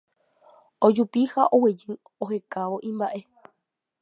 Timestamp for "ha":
1.31-1.43